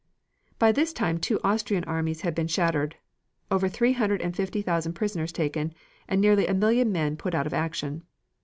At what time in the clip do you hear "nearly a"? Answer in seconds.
6.19-6.55